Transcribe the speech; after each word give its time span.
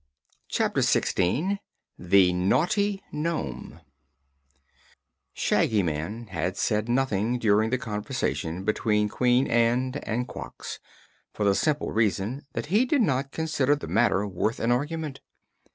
Chapter 0.47 0.81
Sixteen 0.81 1.59
The 1.95 2.33
Naughty 2.33 3.03
Nome 3.11 3.81
Shaggy 5.31 5.83
Man 5.83 6.25
had 6.25 6.57
said 6.57 6.89
nothing 6.89 7.37
during 7.37 7.69
the 7.69 7.77
conversation 7.77 8.63
between 8.63 9.09
Queen 9.09 9.45
Ann 9.45 9.93
and 10.01 10.27
Quox, 10.27 10.79
for 11.35 11.43
the 11.43 11.53
simple 11.53 11.91
reason 11.91 12.47
that 12.53 12.65
he 12.73 12.85
did 12.87 13.03
not 13.03 13.31
consider 13.31 13.75
the 13.75 13.85
matter 13.87 14.25
worth 14.27 14.59
an 14.59 14.71
argument. 14.71 15.21